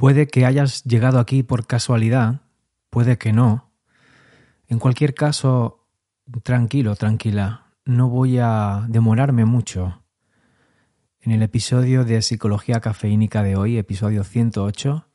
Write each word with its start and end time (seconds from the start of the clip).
Puede 0.00 0.28
que 0.28 0.46
hayas 0.46 0.82
llegado 0.84 1.18
aquí 1.18 1.42
por 1.42 1.66
casualidad, 1.66 2.40
puede 2.88 3.18
que 3.18 3.34
no. 3.34 3.70
En 4.66 4.78
cualquier 4.78 5.12
caso, 5.12 5.90
tranquilo, 6.42 6.96
tranquila, 6.96 7.74
no 7.84 8.08
voy 8.08 8.38
a 8.38 8.86
demorarme 8.88 9.44
mucho. 9.44 10.02
En 11.20 11.32
el 11.32 11.42
episodio 11.42 12.06
de 12.06 12.22
Psicología 12.22 12.80
Cafeínica 12.80 13.42
de 13.42 13.56
hoy, 13.56 13.76
episodio 13.76 14.24
108, 14.24 15.06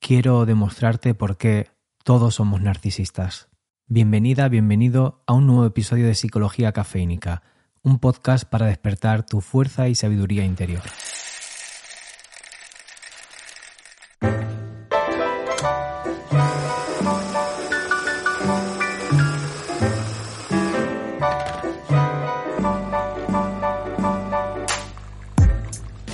quiero 0.00 0.46
demostrarte 0.46 1.12
por 1.12 1.36
qué 1.36 1.68
todos 2.02 2.36
somos 2.36 2.62
narcisistas. 2.62 3.50
Bienvenida, 3.88 4.48
bienvenido 4.48 5.22
a 5.26 5.34
un 5.34 5.46
nuevo 5.46 5.66
episodio 5.66 6.06
de 6.06 6.14
Psicología 6.14 6.72
Cafeínica, 6.72 7.42
un 7.82 7.98
podcast 7.98 8.48
para 8.48 8.64
despertar 8.64 9.26
tu 9.26 9.42
fuerza 9.42 9.86
y 9.90 9.94
sabiduría 9.94 10.46
interior. 10.46 10.80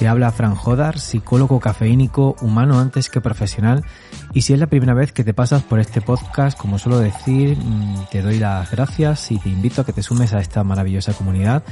Habla 0.06 0.32
Fran 0.32 0.54
Jodar, 0.54 0.98
psicólogo 0.98 1.60
cafeínico, 1.60 2.36
humano 2.40 2.78
antes 2.78 3.10
que 3.10 3.20
profesional. 3.20 3.84
Y 4.32 4.42
si 4.42 4.52
es 4.52 4.58
la 4.58 4.66
primera 4.66 4.94
vez 4.94 5.12
que 5.12 5.24
te 5.24 5.34
pasas 5.34 5.62
por 5.62 5.80
este 5.80 6.00
podcast, 6.00 6.58
como 6.58 6.78
suelo 6.78 6.98
decir, 6.98 7.56
mm, 7.56 8.06
te 8.10 8.22
doy 8.22 8.38
las 8.38 8.70
gracias 8.70 9.30
y 9.30 9.38
te 9.38 9.48
invito 9.48 9.82
a 9.82 9.84
que 9.84 9.92
te 9.92 10.02
sumes 10.02 10.32
a 10.32 10.40
esta 10.40 10.64
maravillosa 10.64 11.12
comunidad. 11.12 11.62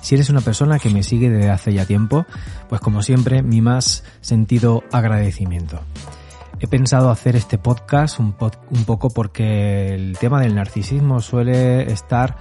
Si 0.00 0.14
eres 0.14 0.30
una 0.30 0.40
persona 0.40 0.78
que 0.78 0.90
me 0.90 1.02
sigue 1.02 1.30
desde 1.30 1.50
hace 1.50 1.72
ya 1.72 1.86
tiempo, 1.86 2.26
pues 2.68 2.80
como 2.80 3.02
siempre, 3.02 3.42
mi 3.42 3.60
más 3.60 4.04
sentido 4.20 4.82
agradecimiento. 4.92 5.80
He 6.60 6.66
pensado 6.68 7.10
hacer 7.10 7.36
este 7.36 7.58
podcast 7.58 8.20
un 8.20 8.32
poco 8.32 9.10
porque 9.10 9.94
el 9.94 10.16
tema 10.18 10.40
del 10.40 10.54
narcisismo 10.54 11.20
suele 11.20 11.90
estar 11.90 12.36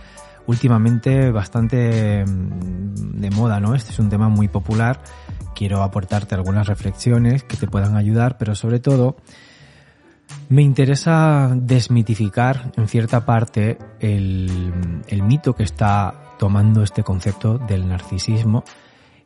últimamente 0.47 1.31
bastante 1.31 2.25
mm, 2.25 3.20
de 3.20 3.30
moda, 3.31 3.59
¿no? 3.59 3.75
Este 3.75 3.92
es 3.92 4.00
un 4.00 4.09
tema 4.09 4.30
muy 4.30 4.47
popular 4.47 5.00
quiero 5.61 5.84
aportarte 5.84 6.34
algunas 6.34 6.67
reflexiones 6.67 7.44
que 7.44 7.56
te 7.56 7.67
puedan 7.67 7.95
ayudar, 7.95 8.38
pero 8.39 8.56
sobre 8.56 8.80
todo 8.80 9.17
me 10.50 10.64
interesa 10.64 11.52
desmitificar 11.53 12.72
en 12.78 12.88
cierta 12.88 13.25
parte 13.25 13.78
el, 14.00 14.73
mito 15.23 15.53
que 15.53 15.62
está 15.62 16.36
tomando 16.39 16.81
este 16.81 17.03
concepto 17.03 17.59
del 17.59 17.88
narcisismo 17.88 18.64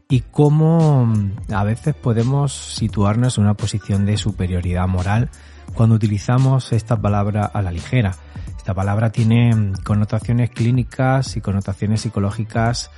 y 0.09 0.21
cómo 0.29 1.11
a 1.53 1.63
veces 1.63 1.95
podemos 1.95 2.51
situarnos 2.53 3.37
en 3.37 3.45
una 3.45 3.53
posición 3.53 4.05
de 4.05 4.17
superioridad 4.17 4.89
moral 4.89 5.29
cuando 5.75 5.95
utilizamos 5.95 6.71
esta 6.71 6.99
palabra 6.99 7.45
a 7.45 7.61
la 7.61 7.71
ligera. 7.71 8.15
Esta 8.57 8.73
palabra 8.73 9.11
tiene 9.11 9.73
connotaciones 9.83 10.49
clínicas 10.49 11.37
y 11.37 11.41
connotaciones 11.41 12.01
psicológicas 12.01 12.89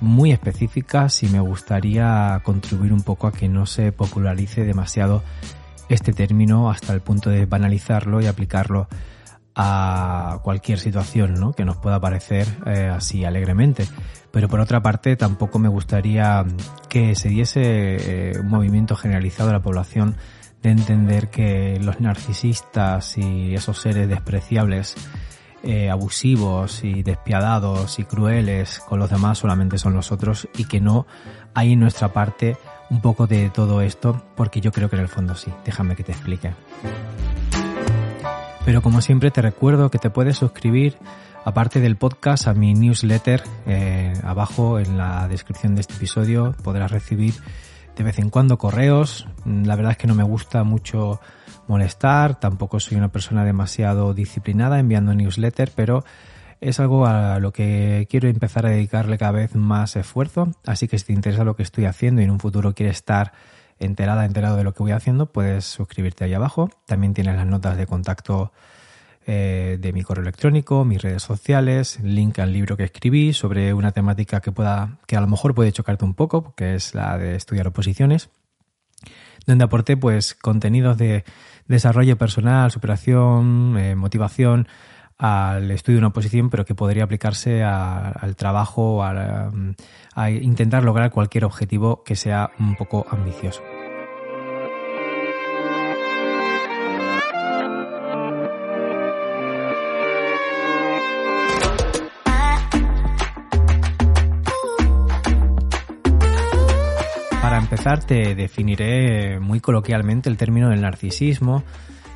muy 0.00 0.32
específicas 0.32 1.22
y 1.22 1.28
me 1.28 1.40
gustaría 1.40 2.40
contribuir 2.42 2.92
un 2.92 3.02
poco 3.02 3.26
a 3.26 3.32
que 3.32 3.48
no 3.48 3.66
se 3.66 3.92
popularice 3.92 4.64
demasiado 4.64 5.22
este 5.88 6.12
término 6.12 6.70
hasta 6.70 6.94
el 6.94 7.00
punto 7.00 7.30
de 7.30 7.46
banalizarlo 7.46 8.20
y 8.20 8.26
aplicarlo 8.26 8.88
a 9.54 10.40
cualquier 10.42 10.80
situación 10.80 11.34
¿no? 11.34 11.52
que 11.52 11.64
nos 11.64 11.76
pueda 11.76 12.00
parecer 12.00 12.46
eh, 12.66 12.90
así 12.92 13.24
alegremente. 13.24 13.86
Pero 14.32 14.48
por 14.48 14.58
otra 14.60 14.82
parte 14.82 15.14
tampoco 15.16 15.58
me 15.58 15.68
gustaría 15.68 16.44
que 16.88 17.14
se 17.14 17.28
diese 17.28 17.60
eh, 17.62 18.38
un 18.40 18.48
movimiento 18.48 18.96
generalizado 18.96 19.48
de 19.48 19.52
la 19.52 19.62
población 19.62 20.16
de 20.64 20.70
entender 20.70 21.28
que 21.28 21.78
los 21.78 22.00
narcisistas 22.00 23.18
y 23.18 23.54
esos 23.54 23.78
seres 23.80 24.08
despreciables 24.08 24.96
eh, 25.62 25.90
abusivos 25.90 26.82
y 26.82 27.02
despiadados 27.02 27.98
y 27.98 28.04
crueles 28.04 28.80
con 28.80 28.98
los 28.98 29.10
demás 29.10 29.38
solamente 29.38 29.76
son 29.76 29.92
los 29.92 30.10
otros 30.10 30.48
y 30.56 30.64
que 30.64 30.80
no 30.80 31.06
hay 31.52 31.74
en 31.74 31.80
nuestra 31.80 32.14
parte 32.14 32.56
un 32.88 33.02
poco 33.02 33.26
de 33.26 33.50
todo 33.50 33.82
esto 33.82 34.24
porque 34.36 34.62
yo 34.62 34.72
creo 34.72 34.88
que 34.88 34.96
en 34.96 35.02
el 35.02 35.08
fondo 35.08 35.34
sí. 35.34 35.52
Déjame 35.66 35.96
que 35.96 36.02
te 36.02 36.12
explique. 36.12 36.54
Pero 38.64 38.80
como 38.80 39.02
siempre 39.02 39.30
te 39.30 39.42
recuerdo 39.42 39.90
que 39.90 39.98
te 39.98 40.08
puedes 40.08 40.38
suscribir 40.38 40.96
aparte 41.44 41.80
del 41.80 41.96
podcast 41.96 42.46
a 42.48 42.54
mi 42.54 42.72
newsletter. 42.72 43.42
Eh, 43.66 44.14
abajo 44.24 44.78
en 44.78 44.96
la 44.96 45.28
descripción 45.28 45.74
de 45.74 45.82
este 45.82 45.94
episodio 45.94 46.54
podrás 46.62 46.90
recibir 46.90 47.34
de 47.96 48.04
vez 48.04 48.18
en 48.18 48.30
cuando 48.30 48.58
correos. 48.58 49.26
La 49.44 49.76
verdad 49.76 49.92
es 49.92 49.98
que 49.98 50.06
no 50.06 50.14
me 50.14 50.24
gusta 50.24 50.64
mucho 50.64 51.20
molestar, 51.66 52.38
tampoco 52.38 52.80
soy 52.80 52.96
una 52.96 53.12
persona 53.12 53.44
demasiado 53.44 54.14
disciplinada 54.14 54.78
enviando 54.78 55.14
newsletter, 55.14 55.72
pero 55.74 56.04
es 56.60 56.80
algo 56.80 57.06
a 57.06 57.38
lo 57.38 57.52
que 57.52 58.06
quiero 58.10 58.28
empezar 58.28 58.66
a 58.66 58.70
dedicarle 58.70 59.18
cada 59.18 59.32
vez 59.32 59.54
más 59.54 59.96
esfuerzo, 59.96 60.52
así 60.66 60.88
que 60.88 60.98
si 60.98 61.06
te 61.06 61.12
interesa 61.12 61.44
lo 61.44 61.56
que 61.56 61.62
estoy 61.62 61.84
haciendo 61.86 62.20
y 62.20 62.24
en 62.24 62.30
un 62.30 62.40
futuro 62.40 62.74
quieres 62.74 62.96
estar 62.96 63.32
enterada, 63.78 64.24
enterado 64.24 64.56
de 64.56 64.64
lo 64.64 64.72
que 64.72 64.82
voy 64.82 64.92
haciendo, 64.92 65.26
puedes 65.26 65.64
suscribirte 65.64 66.24
ahí 66.24 66.34
abajo. 66.34 66.70
También 66.86 67.14
tienes 67.14 67.36
las 67.36 67.46
notas 67.46 67.76
de 67.76 67.86
contacto 67.86 68.52
eh, 69.26 69.78
de 69.80 69.92
mi 69.92 70.02
correo 70.02 70.22
electrónico, 70.22 70.84
mis 70.84 71.00
redes 71.00 71.22
sociales, 71.22 71.98
link 72.02 72.38
al 72.38 72.52
libro 72.52 72.76
que 72.76 72.84
escribí 72.84 73.32
sobre 73.32 73.72
una 73.72 73.92
temática 73.92 74.40
que 74.40 74.52
pueda, 74.52 74.98
que 75.06 75.16
a 75.16 75.20
lo 75.20 75.26
mejor 75.26 75.54
puede 75.54 75.72
chocarte 75.72 76.04
un 76.04 76.14
poco, 76.14 76.54
que 76.56 76.74
es 76.74 76.94
la 76.94 77.16
de 77.16 77.34
estudiar 77.34 77.66
oposiciones, 77.68 78.28
donde 79.46 79.64
aporté 79.64 79.96
pues 79.96 80.34
contenidos 80.34 80.98
de 80.98 81.24
desarrollo 81.66 82.18
personal, 82.18 82.70
superación, 82.70 83.76
eh, 83.78 83.94
motivación 83.94 84.68
al 85.16 85.70
estudio 85.70 85.96
de 85.96 86.00
una 86.00 86.08
oposición, 86.08 86.50
pero 86.50 86.64
que 86.64 86.74
podría 86.74 87.04
aplicarse 87.04 87.62
al 87.62 88.36
trabajo, 88.36 89.02
a, 89.04 89.50
a 90.14 90.30
intentar 90.30 90.84
lograr 90.84 91.10
cualquier 91.10 91.44
objetivo 91.44 92.02
que 92.04 92.16
sea 92.16 92.50
un 92.58 92.74
poco 92.76 93.06
ambicioso. 93.10 93.62
Empezar 107.84 108.06
te 108.06 108.34
definiré 108.34 109.38
muy 109.40 109.60
coloquialmente 109.60 110.30
el 110.30 110.38
término 110.38 110.70
del 110.70 110.80
narcisismo, 110.80 111.64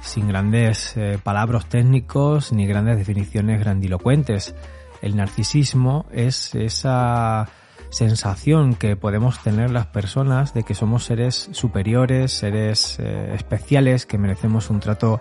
sin 0.00 0.26
grandes 0.26 0.96
eh, 0.96 1.18
palabras 1.22 1.68
técnicos 1.68 2.54
ni 2.54 2.66
grandes 2.66 2.96
definiciones 2.96 3.60
grandilocuentes. 3.60 4.54
El 5.02 5.16
narcisismo 5.16 6.06
es 6.10 6.54
esa 6.54 7.50
sensación 7.90 8.76
que 8.76 8.96
podemos 8.96 9.42
tener 9.42 9.70
las 9.70 9.88
personas 9.88 10.54
de 10.54 10.62
que 10.62 10.72
somos 10.72 11.04
seres 11.04 11.50
superiores, 11.52 12.32
seres 12.32 12.98
eh, 12.98 13.34
especiales, 13.34 14.06
que 14.06 14.16
merecemos 14.16 14.70
un 14.70 14.80
trato 14.80 15.20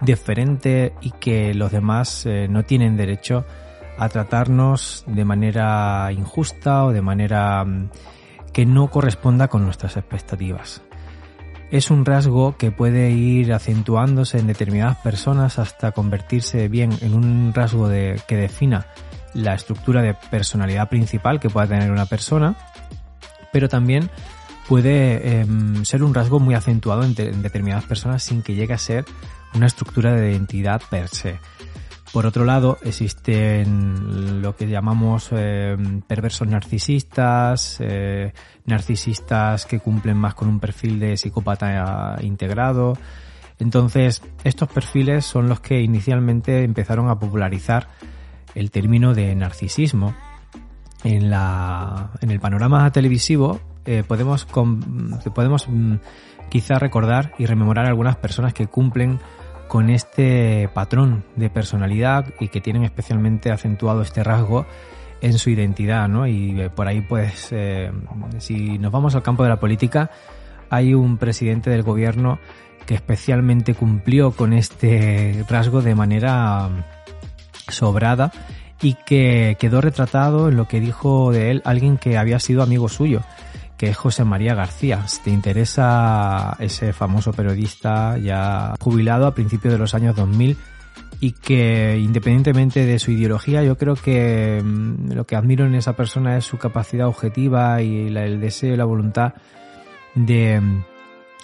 diferente 0.00 0.94
y 1.00 1.12
que 1.12 1.54
los 1.54 1.70
demás 1.70 2.26
eh, 2.26 2.48
no 2.48 2.64
tienen 2.64 2.96
derecho 2.96 3.44
a 3.98 4.08
tratarnos 4.08 5.04
de 5.06 5.24
manera 5.24 6.10
injusta 6.10 6.86
o 6.86 6.92
de 6.92 7.02
manera 7.02 7.64
mm, 7.64 7.90
que 8.56 8.64
no 8.64 8.88
corresponda 8.88 9.48
con 9.48 9.66
nuestras 9.66 9.98
expectativas. 9.98 10.80
Es 11.70 11.90
un 11.90 12.06
rasgo 12.06 12.56
que 12.56 12.70
puede 12.70 13.10
ir 13.10 13.52
acentuándose 13.52 14.38
en 14.38 14.46
determinadas 14.46 14.96
personas 14.96 15.58
hasta 15.58 15.92
convertirse 15.92 16.66
bien 16.68 16.90
en 17.02 17.12
un 17.12 17.52
rasgo 17.52 17.90
que 17.90 18.36
defina 18.36 18.86
la 19.34 19.52
estructura 19.52 20.00
de 20.00 20.14
personalidad 20.30 20.88
principal 20.88 21.38
que 21.38 21.50
pueda 21.50 21.66
tener 21.66 21.90
una 21.90 22.06
persona, 22.06 22.56
pero 23.52 23.68
también 23.68 24.08
puede 24.66 25.40
em, 25.40 25.84
ser 25.84 26.02
un 26.02 26.14
rasgo 26.14 26.40
muy 26.40 26.54
acentuado 26.54 27.02
en, 27.02 27.14
en, 27.18 27.42
determinadas 27.42 27.84
personas 27.84 28.22
sin 28.22 28.40
que 28.40 28.54
llegue 28.54 28.72
a 28.72 28.78
ser 28.78 29.04
una 29.52 29.66
estructura 29.66 30.14
de 30.14 30.30
identidad 30.30 30.80
per 30.88 31.08
se. 31.08 31.38
Por 32.16 32.24
otro 32.24 32.46
lado, 32.46 32.78
existen 32.82 34.40
lo 34.40 34.56
que 34.56 34.66
llamamos 34.66 35.28
eh, 35.32 35.76
perversos 36.06 36.48
narcisistas, 36.48 37.76
eh, 37.80 38.32
narcisistas 38.64 39.66
que 39.66 39.80
cumplen 39.80 40.16
más 40.16 40.34
con 40.34 40.48
un 40.48 40.58
perfil 40.58 40.98
de 40.98 41.18
psicópata 41.18 42.16
integrado. 42.22 42.94
Entonces, 43.58 44.22
estos 44.44 44.70
perfiles 44.70 45.26
son 45.26 45.50
los 45.50 45.60
que 45.60 45.82
inicialmente 45.82 46.64
empezaron 46.64 47.10
a 47.10 47.18
popularizar 47.18 47.88
el 48.54 48.70
término 48.70 49.12
de 49.12 49.34
narcisismo. 49.34 50.14
En, 51.04 51.28
la, 51.28 52.12
en 52.22 52.30
el 52.30 52.40
panorama 52.40 52.90
televisivo 52.92 53.60
eh, 53.84 54.04
podemos, 54.08 54.46
podemos 54.46 55.68
mm, 55.68 55.96
quizá 56.48 56.78
recordar 56.78 57.34
y 57.38 57.44
rememorar 57.44 57.84
algunas 57.84 58.16
personas 58.16 58.54
que 58.54 58.68
cumplen 58.68 59.20
con 59.68 59.90
este 59.90 60.68
patrón 60.72 61.24
de 61.36 61.50
personalidad 61.50 62.26
y 62.40 62.48
que 62.48 62.60
tienen 62.60 62.84
especialmente 62.84 63.50
acentuado 63.50 64.02
este 64.02 64.22
rasgo 64.22 64.66
en 65.20 65.38
su 65.38 65.50
identidad, 65.50 66.08
¿no? 66.08 66.26
Y 66.26 66.60
eh, 66.60 66.70
por 66.70 66.86
ahí, 66.88 67.00
pues, 67.00 67.48
eh, 67.50 67.90
si 68.38 68.78
nos 68.78 68.92
vamos 68.92 69.14
al 69.14 69.22
campo 69.22 69.42
de 69.42 69.48
la 69.48 69.60
política, 69.60 70.10
hay 70.70 70.94
un 70.94 71.16
presidente 71.16 71.70
del 71.70 71.82
gobierno 71.82 72.38
que 72.86 72.94
especialmente 72.94 73.74
cumplió 73.74 74.30
con 74.30 74.52
este 74.52 75.44
rasgo 75.48 75.82
de 75.82 75.94
manera 75.94 76.68
sobrada 77.68 78.32
y 78.80 78.94
que 78.94 79.56
quedó 79.58 79.80
retratado 79.80 80.48
en 80.48 80.56
lo 80.56 80.68
que 80.68 80.80
dijo 80.80 81.32
de 81.32 81.50
él 81.50 81.62
alguien 81.64 81.96
que 81.96 82.18
había 82.18 82.38
sido 82.38 82.62
amigo 82.62 82.88
suyo 82.88 83.22
que 83.76 83.88
es 83.88 83.96
José 83.96 84.24
María 84.24 84.54
García. 84.54 85.04
Te 85.24 85.30
interesa 85.30 86.56
ese 86.58 86.92
famoso 86.92 87.32
periodista 87.32 88.18
ya 88.18 88.74
jubilado 88.80 89.26
a 89.26 89.34
principios 89.34 89.72
de 89.72 89.78
los 89.78 89.94
años 89.94 90.16
2000 90.16 90.56
y 91.20 91.32
que 91.32 91.98
independientemente 91.98 92.84
de 92.84 92.98
su 92.98 93.10
ideología, 93.10 93.62
yo 93.62 93.76
creo 93.76 93.94
que 93.94 94.60
mm, 94.62 95.12
lo 95.12 95.26
que 95.26 95.36
admiro 95.36 95.64
en 95.64 95.74
esa 95.74 95.94
persona 95.94 96.36
es 96.36 96.44
su 96.44 96.58
capacidad 96.58 97.06
objetiva 97.06 97.80
y 97.82 98.08
el 98.08 98.40
deseo 98.40 98.74
y 98.74 98.76
la 98.76 98.84
voluntad 98.84 99.34
de, 100.14 100.60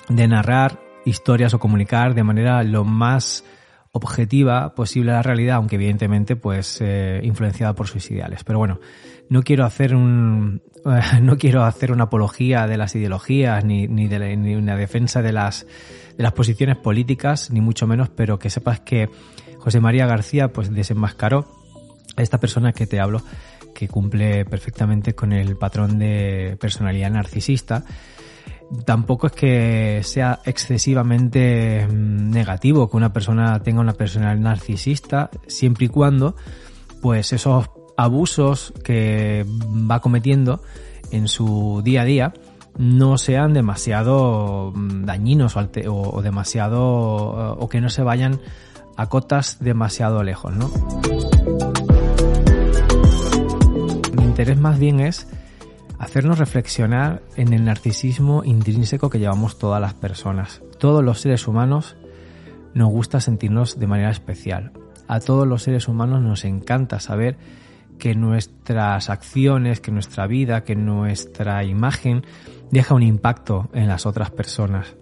de 0.09 0.29
narrar 0.29 0.79
historias 1.05 1.55
o 1.55 1.59
comunicar 1.59 2.15
de 2.15 2.23
manera 2.23 2.63
lo 2.63 2.85
más 2.85 3.45
objetiva 3.93 4.75
posible 4.75 5.13
a 5.13 5.17
la 5.17 5.23
realidad, 5.23 5.57
aunque 5.57 5.77
evidentemente 5.77 6.35
pues 6.35 6.79
eh, 6.81 7.21
influenciada 7.23 7.75
por 7.75 7.89
sus 7.89 8.11
ideales. 8.11 8.43
Pero 8.45 8.59
bueno, 8.59 8.81
no 9.29 9.43
quiero 9.43 9.65
hacer 9.65 9.95
un 9.95 10.63
no 11.23 11.39
quiero 11.39 11.65
hacer 11.65 11.93
una 11.93 12.05
apología 12.05 12.67
de 12.67 12.77
las 12.77 12.95
ideologías 12.95 13.65
ni, 13.65 13.87
ni 13.87 14.09
de 14.09 14.37
ni 14.37 14.55
una 14.55 14.77
defensa 14.77 15.23
de 15.23 15.33
las 15.33 15.67
de 16.17 16.23
las 16.23 16.33
posiciones 16.33 16.77
políticas, 16.77 17.51
ni 17.51 17.61
mucho 17.61 17.87
menos, 17.87 18.11
pero 18.11 18.39
que 18.39 18.51
sepas 18.51 18.81
que 18.81 19.09
José 19.59 19.81
María 19.81 20.07
García 20.07 20.53
pues 20.53 20.73
desenmascaró 20.73 21.47
a 22.17 22.23
esta 22.23 22.39
persona 22.39 22.73
que 22.73 22.87
te 22.87 23.01
hablo 23.01 23.23
que 23.75 23.89
cumple 23.89 24.45
perfectamente 24.45 25.15
con 25.15 25.33
el 25.33 25.57
patrón 25.57 25.99
de 25.99 26.57
personalidad 26.61 27.11
narcisista. 27.11 27.85
Tampoco 28.85 29.27
es 29.27 29.33
que 29.33 30.01
sea 30.03 30.41
excesivamente 30.45 31.87
mm, 31.87 32.31
negativo 32.31 32.91
que 32.91 32.97
una 32.97 33.13
persona 33.13 33.63
tenga 33.63 33.81
una 33.81 33.95
personalidad 33.95 34.43
narcisista, 34.43 35.31
siempre 35.47 35.87
y 35.87 35.89
cuando, 35.89 36.37
pues 37.01 37.33
esos 37.33 37.71
abusos 38.03 38.73
que 38.85 39.47
va 39.47 40.01
cometiendo 40.01 40.61
en 41.11 41.29
su 41.29 41.83
día 41.85 42.03
a 42.03 42.05
día 42.05 42.35
no 42.79 43.19
sean 43.19 43.53
demasiado 43.53 44.73
mm, 44.75 45.05
dañinos 45.05 45.57
o, 45.57 46.23
demasiado 46.23 47.55
o 47.55 47.69
que 47.69 47.81
no 47.81 47.91
se 47.91 48.03
vayan 48.03 48.41
a 48.97 49.07
cotas 49.07 49.59
demasiado 49.61 50.23
lejos, 50.23 50.55
¿no? 50.55 50.71
Mi 54.17 54.25
interés 54.25 54.59
más 54.59 54.79
bien 54.79 55.01
es 55.01 55.29
hacernos 55.99 56.39
reflexionar 56.39 57.23
en 57.37 57.53
el 57.53 57.65
narcisismo 57.65 58.43
intrínseco 58.45 59.11
que 59.11 59.19
llevamos 59.19 59.59
todas 59.59 59.81
las 59.81 59.95
personas. 59.95 60.63
Todos 60.79 61.05
los 61.05 61.21
seres 61.21 61.47
humanos 61.47 61.97
nos 62.75 62.91
gusta 62.91 63.21
sentirnos 63.21 63.79
de 63.79 63.87
manera 63.87 64.11
especial. 64.11 64.73
A 65.09 65.21
todos 65.21 65.47
los 65.47 65.63
seres 65.63 65.89
humanos 65.89 66.23
nos 66.23 66.45
encanta 66.45 67.01
saber 67.01 67.37
que 67.99 68.15
nuestras 68.15 69.11
acciones, 69.11 69.81
que 69.81 69.91
nuestra 69.91 70.27
vida, 70.27 70.65
que 70.65 70.75
nuestra 70.75 71.65
imagen 71.65 72.25
deja 72.71 72.95
un 72.95 73.03
impacto 73.03 73.69
en 73.73 73.89
las 73.89 74.07
otras 74.07 74.31
personas. 74.31 74.97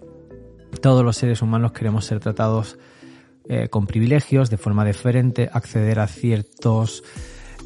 Todos 0.83 1.05
los 1.05 1.17
seres 1.17 1.43
humanos 1.43 1.73
queremos 1.73 2.05
ser 2.05 2.21
tratados 2.21 2.79
eh, 3.49 3.69
con 3.69 3.87
privilegios, 3.87 4.51
de 4.51 4.57
forma 4.57 4.85
diferente, 4.85 5.49
acceder 5.53 5.99
a 5.99 6.07
ciertos 6.07 7.03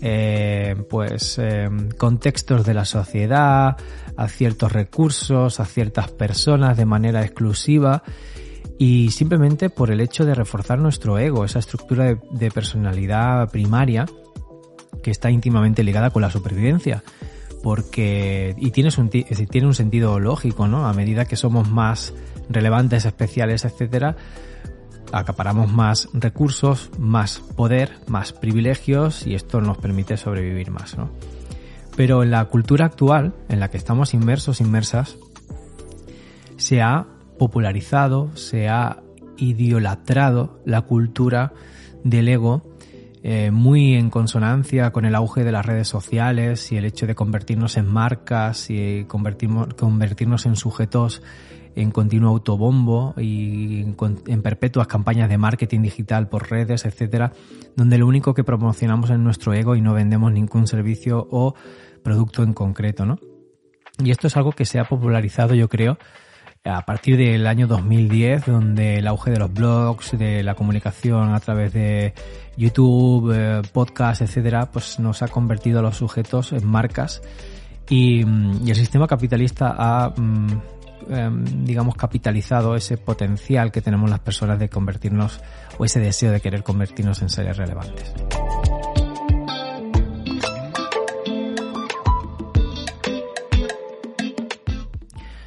eh, 0.00 0.76
pues 0.90 1.38
eh, 1.38 1.68
contextos 1.98 2.64
de 2.64 2.74
la 2.74 2.84
sociedad, 2.84 3.76
a 4.16 4.28
ciertos 4.28 4.72
recursos, 4.72 5.60
a 5.60 5.64
ciertas 5.64 6.10
personas 6.10 6.76
de 6.76 6.84
manera 6.84 7.24
exclusiva 7.24 8.02
y 8.78 9.10
simplemente 9.10 9.70
por 9.70 9.90
el 9.90 10.00
hecho 10.00 10.24
de 10.24 10.34
reforzar 10.34 10.78
nuestro 10.78 11.18
ego, 11.18 11.44
esa 11.44 11.58
estructura 11.58 12.18
de, 12.30 12.50
personalidad 12.50 13.50
primaria 13.50 14.06
que 15.04 15.10
está 15.10 15.30
íntimamente 15.30 15.84
ligada 15.84 16.10
con 16.10 16.22
la 16.22 16.30
supervivencia 16.30 17.04
porque 17.62 18.54
y 18.58 18.72
tiene 18.72 18.90
un, 18.98 19.74
sentido 19.74 20.20
lógico, 20.20 20.68
¿no? 20.68 20.86
A 20.86 20.92
medida 20.92 21.24
que 21.24 21.36
somos 21.36 21.70
más 21.70 22.12
relevantes, 22.50 23.06
especiales, 23.06 23.64
etcétera, 23.64 24.16
acaparamos 25.12 25.72
más 25.72 26.10
recursos, 26.12 26.90
más 26.98 27.38
poder, 27.38 27.92
más 28.06 28.34
privilegios 28.34 29.26
y 29.26 29.34
esto 29.34 29.62
nos 29.62 29.78
permite 29.78 30.18
sobrevivir 30.18 30.70
más, 30.70 30.98
¿no? 30.98 31.08
Pero 31.96 32.22
en 32.22 32.32
la 32.32 32.44
cultura 32.46 32.84
actual, 32.84 33.34
en 33.48 33.60
la 33.60 33.70
que 33.70 33.78
estamos 33.78 34.12
inmersos, 34.12 34.60
inmersas, 34.60 35.16
se 36.58 36.82
ha 36.82 37.06
popularizado, 37.38 38.36
se 38.36 38.68
ha 38.68 39.02
idolatrado 39.38 40.60
la 40.66 40.82
cultura 40.82 41.54
del 42.04 42.28
ego 42.28 42.73
eh, 43.26 43.50
muy 43.50 43.94
en 43.94 44.10
consonancia 44.10 44.90
con 44.92 45.06
el 45.06 45.14
auge 45.14 45.44
de 45.44 45.50
las 45.50 45.64
redes 45.64 45.88
sociales 45.88 46.70
y 46.72 46.76
el 46.76 46.84
hecho 46.84 47.06
de 47.06 47.14
convertirnos 47.14 47.78
en 47.78 47.86
marcas 47.86 48.68
y 48.68 49.06
convertirnos 49.06 50.44
en 50.44 50.56
sujetos 50.56 51.22
en 51.74 51.90
continuo 51.90 52.28
autobombo 52.28 53.14
y 53.16 53.80
en, 53.80 54.42
perpetuas 54.42 54.86
campañas 54.88 55.30
de 55.30 55.38
marketing 55.38 55.80
digital 55.80 56.28
por 56.28 56.50
redes, 56.50 56.84
etcétera, 56.84 57.32
donde 57.76 57.96
lo 57.96 58.06
único 58.06 58.34
que 58.34 58.44
promocionamos 58.44 59.08
es 59.08 59.18
nuestro 59.18 59.54
ego 59.54 59.74
y 59.74 59.80
no 59.80 59.94
vendemos 59.94 60.30
ningún 60.30 60.66
servicio 60.66 61.26
o 61.30 61.54
producto 62.02 62.42
en 62.42 62.52
concreto, 62.52 63.06
¿no? 63.06 63.18
Y 64.04 64.10
esto 64.10 64.26
es 64.26 64.36
algo 64.36 64.52
que 64.52 64.66
se 64.66 64.78
ha 64.78 64.84
popularizado, 64.84 65.54
yo 65.54 65.70
creo, 65.70 65.96
a 66.64 66.84
partir 66.84 67.16
del 67.16 67.46
año 67.46 67.66
2010, 67.66 68.46
donde 68.46 68.96
el 68.96 69.06
auge 69.06 69.30
de 69.30 69.38
los 69.38 69.52
blogs, 69.52 70.18
de 70.18 70.42
la 70.42 70.54
comunicación 70.54 71.34
a 71.34 71.40
través 71.40 71.72
de 71.72 72.14
YouTube, 72.56 73.32
eh, 73.34 73.62
podcast, 73.72 74.22
etcétera, 74.22 74.70
pues 74.72 74.98
nos 74.98 75.22
ha 75.22 75.28
convertido 75.28 75.80
a 75.80 75.82
los 75.82 75.96
sujetos 75.96 76.52
en 76.52 76.66
marcas 76.66 77.22
y, 77.88 78.22
el 78.22 78.76
sistema 78.76 79.06
capitalista 79.06 79.74
ha 79.76 80.14
mm, 80.16 80.46
Em, 81.10 81.64
digamos, 81.64 81.96
capitalizado 81.96 82.74
ese 82.76 82.96
potencial 82.96 83.70
que 83.70 83.82
tenemos 83.82 84.08
las 84.08 84.20
personas 84.20 84.58
de 84.58 84.68
convertirnos, 84.70 85.40
o 85.76 85.84
ese 85.84 86.00
deseo 86.00 86.32
de 86.32 86.40
querer 86.40 86.62
convertirnos 86.62 87.20
en 87.20 87.28
seres 87.28 87.56
relevantes. 87.56 88.14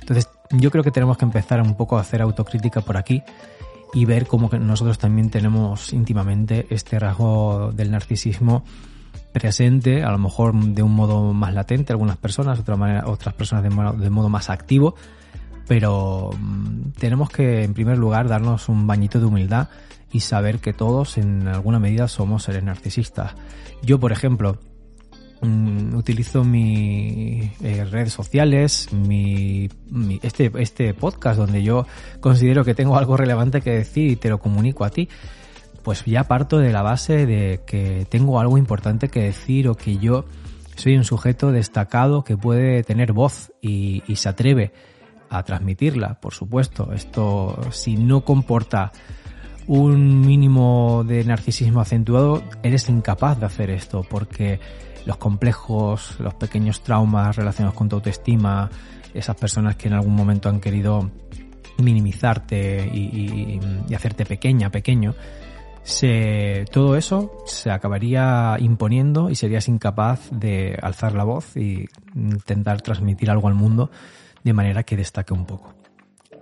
Entonces, 0.02 0.30
yo 0.52 0.72
creo 0.72 0.84
que 0.84 0.92
tenemos 0.92 1.18
que 1.18 1.26
empezar 1.26 1.62
un 1.62 1.76
poco 1.76 1.98
a 1.98 2.02
hacer 2.02 2.22
autocrítica 2.22 2.82
por 2.82 2.98
aquí 2.98 3.24
y 3.94 4.06
ver 4.06 4.28
cómo 4.28 4.50
nosotros 4.60 4.98
también 4.98 5.30
tenemos 5.30 5.94
íntimamente 5.94 6.68
este 6.70 7.00
rasgo 7.00 7.72
del 7.74 7.92
narcisismo 7.92 8.64
presente, 9.32 10.04
a 10.04 10.12
lo 10.12 10.18
mejor 10.18 10.54
de 10.56 10.82
un 10.84 10.94
modo 10.94 11.34
más 11.34 11.54
latente, 11.54 11.94
algunas 11.94 12.18
personas, 12.18 12.60
otra 12.60 12.76
manera, 12.76 13.08
otras 13.08 13.34
personas 13.34 13.64
de 13.64 13.70
de 14.04 14.10
modo 14.10 14.30
más 14.30 14.50
activo, 14.50 14.96
pero 15.68 16.32
mm, 16.38 16.92
tenemos 16.98 17.30
que 17.30 17.64
en 17.64 17.74
primer 17.74 17.98
lugar 17.98 18.28
darnos 18.28 18.70
un 18.70 18.88
bañito 18.88 19.20
de 19.20 19.26
humildad 19.26 19.70
y 20.12 20.22
saber 20.22 20.60
que 20.60 20.74
todos 20.74 21.18
en 21.18 21.48
alguna 21.48 21.80
medida 21.80 22.08
somos 22.08 22.44
seres 22.44 22.64
narcisistas. 22.64 23.34
Yo, 23.84 24.00
por 24.00 24.12
ejemplo, 24.12 24.58
mm, 25.42 25.96
utilizo 25.96 26.44
mis 26.44 27.52
eh, 27.62 27.86
redes 27.86 28.14
sociales, 28.14 28.92
mi, 28.92 29.70
este, 30.22 30.52
este 30.58 30.94
podcast 30.94 31.38
donde 31.38 31.64
yo 31.64 31.86
considero 32.20 32.64
que 32.64 32.76
tengo 32.76 32.98
algo 32.98 33.18
relevante 33.18 33.62
que 33.62 33.72
decir 33.72 34.12
y 34.12 34.16
te 34.16 34.30
lo 34.30 34.40
comunico 34.40 34.86
a 34.86 34.90
ti, 34.90 35.10
pues 35.84 36.04
ya 36.06 36.26
parto 36.26 36.58
de 36.58 36.72
la 36.72 36.82
base 36.82 37.26
de 37.26 37.62
que 37.66 38.06
tengo 38.10 38.40
algo 38.40 38.58
importante 38.58 39.10
que 39.10 39.22
decir 39.22 39.70
o 39.70 39.76
que 39.76 39.98
yo 39.98 40.26
soy 40.76 40.96
un 40.96 41.04
sujeto 41.04 41.52
destacado 41.52 42.24
que 42.24 42.38
puede 42.38 42.84
tener 42.84 43.14
voz 43.14 43.52
y 43.62 44.02
se 44.16 44.30
atreve 44.30 44.74
a 45.30 45.44
transmitirla, 45.44 46.20
por 46.20 46.34
supuesto. 46.34 46.92
Esto, 46.94 47.60
si 47.72 47.98
no 47.98 48.22
comporta 48.22 48.92
un 49.68 50.22
mínimo 50.22 51.04
de 51.06 51.24
narcisismo 51.24 51.82
acentuado, 51.82 52.44
eres 52.64 52.90
incapaz 52.90 53.40
de 53.40 53.46
hacer 53.46 53.70
esto 53.70 54.06
porque 54.10 54.60
los 55.06 55.18
complejos, 55.18 56.20
los 56.20 56.34
pequeños 56.34 56.82
traumas 56.82 57.36
relacionados 57.36 57.76
con 57.76 57.90
tu 57.90 57.98
autoestima, 57.98 58.70
esas 59.14 59.36
personas 59.36 59.76
que 59.76 59.88
en 59.88 59.94
algún 59.94 60.16
momento 60.16 60.50
han 60.50 60.60
querido 60.60 61.10
minimizarte 61.78 62.88
y, 62.94 63.60
hacerte 63.94 64.26
pequeña, 64.26 64.70
pequeño, 64.70 65.16
se, 65.84 66.66
todo 66.72 66.98
eso 66.98 67.44
se 67.46 67.72
acabaría 67.72 68.58
imponiendo 68.60 69.30
y 69.30 69.36
serías 69.36 69.68
incapaz 69.68 70.30
de 70.32 70.78
alzar 70.82 71.14
la 71.14 71.24
voz 71.24 71.56
y 71.56 71.86
intentar 72.16 72.82
transmitir 72.82 73.30
algo 73.32 73.48
al 73.48 73.54
mundo 73.54 73.90
de 74.44 74.54
manera 74.54 74.84
que 74.84 74.98
destaque 74.98 75.34
un 75.34 75.46
poco. 75.46 75.74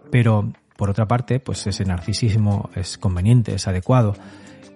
Pero, 0.09 0.51
por 0.75 0.89
otra 0.89 1.07
parte, 1.07 1.39
pues 1.39 1.65
ese 1.67 1.85
narcisismo 1.85 2.69
es 2.75 2.97
conveniente, 2.97 3.55
es 3.55 3.67
adecuado, 3.67 4.15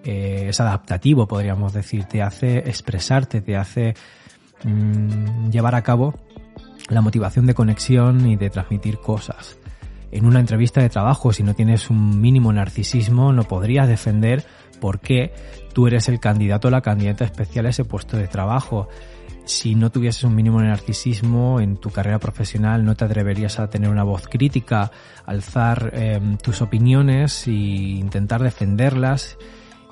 eh, 0.04 0.46
es 0.48 0.60
adaptativo, 0.60 1.26
podríamos 1.26 1.72
decir, 1.72 2.04
te 2.04 2.22
hace 2.22 2.58
expresarte, 2.58 3.40
te 3.40 3.56
hace 3.56 3.94
mm, 4.64 5.50
llevar 5.50 5.74
a 5.74 5.82
cabo 5.82 6.14
la 6.88 7.02
motivación 7.02 7.46
de 7.46 7.54
conexión 7.54 8.26
y 8.26 8.36
de 8.36 8.50
transmitir 8.50 8.98
cosas. 8.98 9.58
En 10.10 10.26
una 10.26 10.40
entrevista 10.40 10.80
de 10.80 10.88
trabajo, 10.88 11.32
si 11.32 11.42
no 11.42 11.54
tienes 11.54 11.88
un 11.88 12.20
mínimo 12.20 12.52
narcisismo, 12.52 13.32
no 13.32 13.44
podrías 13.44 13.86
defender 13.86 14.44
por 14.80 14.98
qué 14.98 15.32
tú 15.72 15.86
eres 15.86 16.08
el 16.08 16.18
candidato 16.18 16.68
o 16.68 16.70
la 16.70 16.80
candidata 16.80 17.24
especial 17.24 17.66
a 17.66 17.68
ese 17.68 17.84
puesto 17.84 18.16
de 18.16 18.26
trabajo. 18.26 18.88
Si 19.50 19.74
no 19.74 19.90
tuvieses 19.90 20.22
un 20.22 20.36
mínimo 20.36 20.60
de 20.60 20.68
narcisismo 20.68 21.60
en 21.60 21.76
tu 21.76 21.90
carrera 21.90 22.20
profesional, 22.20 22.84
no 22.84 22.94
te 22.94 23.04
atreverías 23.04 23.58
a 23.58 23.68
tener 23.68 23.90
una 23.90 24.04
voz 24.04 24.28
crítica, 24.28 24.92
alzar 25.26 25.90
em, 25.92 26.38
tus 26.38 26.62
opiniones 26.62 27.48
e 27.48 27.50
intentar 27.50 28.44
defenderlas 28.44 29.36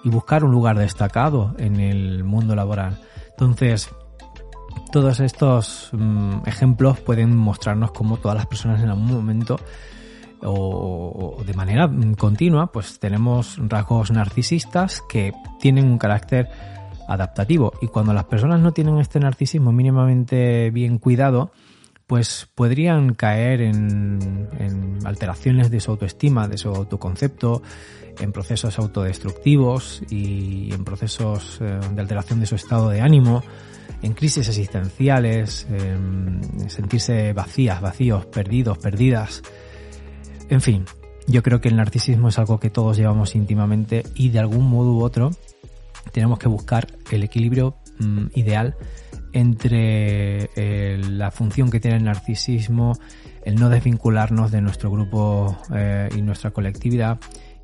y 0.05 0.11
buscar 0.11 0.45
un 0.45 0.53
lugar 0.53 0.79
destacado 0.79 1.57
en 1.59 1.81
el 1.81 2.23
mundo 2.23 2.55
laboral. 2.55 3.01
Entonces, 3.31 3.91
todos 4.93 5.19
estos 5.19 5.91
mm, 5.91 6.47
ejemplos 6.47 7.01
pueden 7.01 7.37
mostrarnos 7.37 7.91
cómo 7.91 8.19
todas 8.19 8.37
las 8.37 8.47
personas 8.47 8.81
en 8.81 8.91
algún 8.91 9.13
momento 9.13 9.59
o, 10.41 11.43
de 11.45 11.55
manera 11.55 11.91
continua, 12.17 12.69
pues 12.69 13.01
tenemos 13.01 13.59
rasgos 13.59 14.13
narcisistas 14.13 15.03
que 15.09 15.33
tienen 15.59 15.87
un 15.87 15.99
carácter 15.99 16.49
adaptativo. 17.09 17.73
Y 17.81 17.89
cuando 17.89 18.13
las 18.13 18.25
personas 18.25 18.61
no 18.61 18.73
tienen 18.73 18.99
este 18.99 19.19
narcisismo 19.19 19.73
mínimamente 19.73 20.71
bien 20.71 20.99
cuidado, 20.99 21.51
pues 22.07 22.49
podrían 22.55 23.15
caer 23.15 23.61
en, 23.61 24.49
alteraciones 25.05 25.71
de 25.71 25.81
su 25.81 25.91
autoestima, 25.91 26.49
de 26.49 26.57
su 26.57 26.69
autoconcepto, 26.69 27.63
en 28.19 28.33
procesos 28.33 28.79
autodestructivos 28.79 30.03
y 30.11 30.73
en 30.73 30.85
procesos 30.85 31.59
eh, 31.61 31.79
de 31.95 32.01
alteración 32.01 32.41
de 32.41 32.47
su 32.47 32.55
estado 32.55 32.89
de 32.89 33.01
ánimo, 33.01 33.43
en 34.03 34.15
crisis 34.15 34.49
existenciales, 34.49 35.67
en 35.71 36.41
sentirse 36.69 37.33
vacías, 37.33 37.81
vacíos, 37.81 38.27
perdidos, 38.27 38.79
perdidas. 38.79 39.43
En 40.49 40.61
fin, 40.61 40.85
yo 41.27 41.43
creo 41.43 41.61
que 41.61 41.69
el 41.69 41.77
narcisismo 41.77 42.29
es 42.29 42.39
algo 42.39 42.59
que 42.59 42.71
todos 42.71 42.97
llevamos 42.97 43.35
íntimamente 43.35 44.03
y 44.15 44.31
de 44.31 44.39
algún 44.39 44.69
modo 44.69 44.93
u 44.95 45.03
otro 45.03 45.31
tenemos 46.13 46.39
que 46.39 46.49
buscar 46.49 46.87
el 47.11 47.23
equilibrio 47.23 47.77
mm, 47.99 48.27
ideal 48.35 48.77
entre 49.33 50.51
eh, 50.57 50.99
la 50.99 51.31
función 51.31 51.71
que 51.71 51.81
tiene 51.81 51.99
el 51.99 52.05
narcisismo, 52.05 52.99
el 53.45 53.57
no 53.57 53.69
desvincularnos 53.69 54.51
de 54.51 54.61
nuestro 54.61 54.91
grupo 54.91 55.57
eh, 55.75 56.09
y 56.17 56.23
nuestra 56.23 56.51
colectividad 56.51 57.19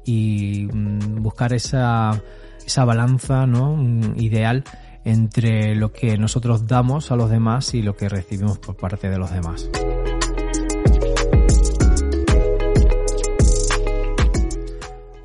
y 0.05 0.69
mm, 0.73 1.23
buscar 1.23 1.53
esa, 1.53 2.23
esa 2.65 2.85
balanza 2.85 3.47
¿no? 3.47 3.77
Mm, 3.77 4.19
ideal 4.19 4.65
entre 5.05 5.75
lo 5.75 5.93
que 5.93 6.17
nosotros 6.17 6.67
damos 6.67 7.11
a 7.11 7.17
los 7.17 7.31
demás 7.31 7.75
y 7.75 7.83
lo 7.83 7.97
que 7.97 8.09
recibimos 8.09 8.59
por 8.59 8.77
parte 8.77 9.11
de 9.11 9.19
los 9.19 9.31
demás. 9.31 9.69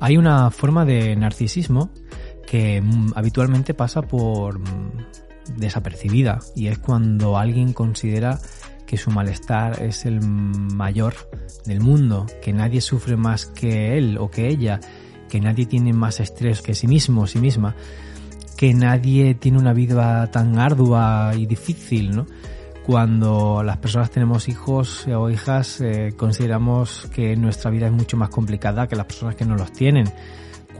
Hay 0.02 0.16
una 0.16 0.50
forma 0.50 0.84
de 0.84 1.14
narcisismo 1.14 1.90
que 2.50 2.82
mm, 2.82 3.12
habitualmente 3.14 3.74
pasa 3.74 4.02
por 4.02 4.58
mm, 4.58 5.56
desapercibida 5.56 6.40
y 6.56 6.66
es 6.66 6.78
cuando 6.78 7.38
alguien 7.38 7.72
considera 7.72 8.40
que 8.86 8.96
su 8.96 9.12
malestar 9.12 9.80
es 9.80 10.04
el 10.04 10.20
mayor 10.20 11.14
del 11.64 11.80
mundo, 11.80 12.26
que 12.42 12.52
nadie 12.52 12.80
sufre 12.80 13.16
más 13.16 13.46
que 13.46 13.96
él 13.96 14.18
o 14.18 14.32
que 14.32 14.48
ella, 14.48 14.80
que 15.28 15.40
nadie 15.40 15.66
tiene 15.66 15.92
más 15.92 16.18
estrés 16.18 16.60
que 16.60 16.74
sí 16.74 16.88
mismo 16.88 17.22
o 17.22 17.26
sí 17.28 17.38
misma 17.38 17.76
que 18.56 18.74
nadie 18.74 19.34
tiene 19.36 19.56
una 19.56 19.72
vida 19.72 20.26
tan 20.30 20.58
ardua 20.58 21.32
y 21.34 21.46
difícil, 21.46 22.14
¿no? 22.14 22.26
Cuando 22.84 23.62
las 23.62 23.78
personas 23.78 24.10
tenemos 24.10 24.48
hijos 24.48 25.06
o 25.06 25.30
hijas, 25.30 25.80
eh, 25.80 26.12
consideramos 26.14 27.08
que 27.14 27.36
nuestra 27.36 27.70
vida 27.70 27.86
es 27.86 27.92
mucho 27.92 28.18
más 28.18 28.28
complicada 28.28 28.86
que 28.86 28.96
las 28.96 29.06
personas 29.06 29.36
que 29.36 29.46
no 29.46 29.56
los 29.56 29.72
tienen. 29.72 30.12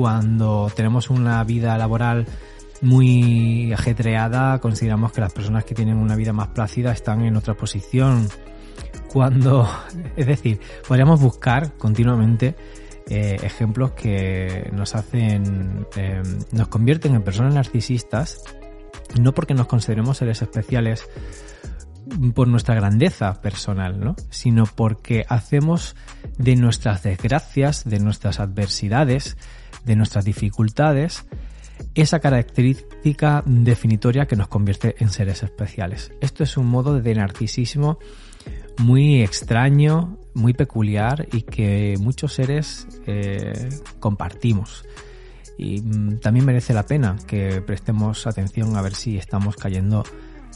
Cuando 0.01 0.73
tenemos 0.75 1.11
una 1.11 1.45
vida 1.45 1.77
laboral 1.77 2.25
muy 2.81 3.71
ajetreada, 3.75 4.59
consideramos 4.59 5.13
que 5.13 5.21
las 5.21 5.31
personas 5.31 5.67
que 5.67 5.75
tienen 5.75 5.99
una 5.99 6.17
vida 6.17 6.33
más 6.33 6.49
plácida 6.49 6.91
están 6.91 7.21
en 7.21 7.37
otra 7.37 7.53
posición. 7.53 8.27
Cuando, 9.13 9.69
es 10.17 10.27
decir, 10.27 10.59
podríamos 10.89 11.21
buscar 11.21 11.75
continuamente 11.77 12.57
eh, 13.11 13.37
ejemplos 13.43 13.91
que 13.91 14.71
nos 14.73 14.95
hacen, 14.95 15.87
eh, 15.97 16.23
nos 16.53 16.69
convierten 16.69 17.15
en 17.15 17.23
personas 17.23 17.53
narcisistas, 17.53 18.43
no 19.21 19.35
porque 19.35 19.53
nos 19.53 19.67
consideremos 19.67 20.17
seres 20.17 20.41
especiales 20.41 21.07
por 22.35 22.49
nuestra 22.49 22.75
grandeza 22.75 23.43
personal, 23.43 24.01
¿no? 24.01 24.17
sino 24.31 24.65
porque 24.65 25.27
hacemos 25.29 25.95
de 26.39 26.57
nuestras 26.57 27.03
desgracias, 27.03 27.85
de 27.85 28.01
nuestras 28.01 28.41
adversidades, 28.41 29.37
de 29.85 29.97
nuestras 29.97 30.25
dificultades, 30.25 31.25
esa 31.95 32.21
característica 32.21 33.43
definitoria 33.47 34.27
que 34.27 34.37
nos 34.37 34.49
convierte 34.49 34.97
en 34.99 35.09
seres 35.11 35.43
especiales. 35.43 36.13
Esto 36.21 36.45
es 36.45 36.57
un 36.57 36.67
modo 36.67 37.01
de 37.01 37.15
narcisismo 37.15 37.99
muy 38.79 39.23
extraño, 39.23 40.19
muy 40.35 40.53
peculiar 40.55 41.27
y 41.33 41.43
que 41.43 41.97
muchos 41.99 42.35
seres 42.35 42.87
eh, 43.07 43.69
compartimos. 43.99 44.85
Y 45.59 45.81
mm, 45.81 46.21
también 46.21 46.47
merece 46.47 46.73
la 46.73 46.87
pena 46.87 47.17
que 47.27 47.61
prestemos 47.61 48.27
atención 48.27 48.77
a 48.77 48.83
ver 48.83 48.95
si 48.95 49.17
estamos 49.17 49.57
cayendo 49.57 50.05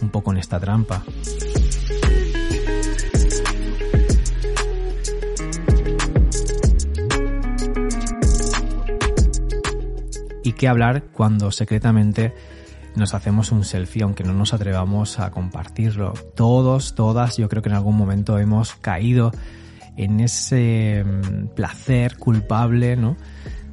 un 0.01 0.11
poco 0.11 0.33
en 0.33 0.39
esta 0.39 0.59
trampa. 0.59 1.05
Y 10.45 10.53
qué 10.53 10.69
hablar 10.69 11.05
cuando 11.13 11.51
secretamente 11.51 12.33
nos 12.95 13.15
hacemos 13.15 13.51
un 13.51 13.65
selfie 13.65 14.05
aunque 14.05 14.23
no 14.23 14.35
nos 14.35 14.55
atrevamos 14.55 15.19
a 15.19 15.31
compartirlo. 15.31 16.13
Todos, 16.37 16.95
todas, 16.95 17.37
yo 17.39 17.49
creo 17.49 17.63
que 17.63 17.71
en 17.71 17.75
algún 17.75 17.97
momento 17.97 18.39
hemos 18.39 18.75
caído 18.77 19.33
en 19.97 20.21
ese 20.21 21.05
mm, 21.05 21.55
placer 21.55 22.19
culpable, 22.19 22.95
¿no? 22.97 23.17